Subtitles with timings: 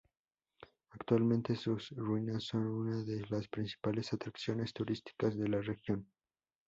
[0.93, 6.07] Actualmente, sus ruinas son una de las principales atracciones turísticas de la región.